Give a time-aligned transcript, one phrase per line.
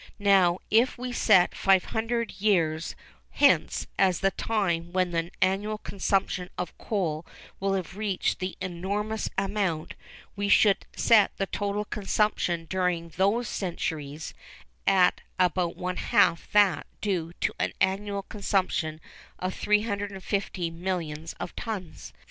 [0.17, 2.95] Now, if we set 500 years
[3.29, 7.23] hence as the time when the annual consumption of coal
[7.59, 9.93] will have reached the above enormous amount,
[10.35, 14.33] we should set the total consumption during those centuries
[14.87, 18.99] at about one half that due to an annual consumption
[19.37, 22.11] of 350 millions of tons.